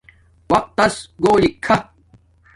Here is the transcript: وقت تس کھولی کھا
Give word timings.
وقت 0.51 0.67
تس 0.77 0.95
کھولی 1.21 1.49
کھا 1.63 1.77